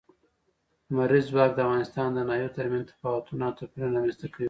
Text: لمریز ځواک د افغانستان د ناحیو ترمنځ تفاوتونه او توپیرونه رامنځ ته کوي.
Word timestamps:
لمریز 0.91 1.25
ځواک 1.31 1.51
د 1.55 1.59
افغانستان 1.65 2.07
د 2.13 2.19
ناحیو 2.29 2.55
ترمنځ 2.57 2.85
تفاوتونه 2.91 3.41
او 3.45 3.55
توپیرونه 3.59 3.95
رامنځ 3.97 4.15
ته 4.21 4.25
کوي. 4.33 4.39